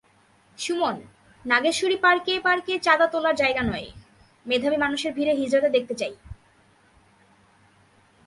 সুমন, 0.57 0.97
নাগেশ্বরীপার্কে 1.45 2.33
পার্কে 2.39 2.73
চাঁদা 2.79 3.07
তোলার 3.07 3.35
জায়গায় 3.35 3.67
নয়, 3.71 3.87
মেধাবী 4.45 4.77
মানুষের 4.77 5.11
ভিড়ে 5.13 5.33
হিজড়াদের 5.39 5.71
দেখতে 5.71 5.95
চাই। 5.95 6.13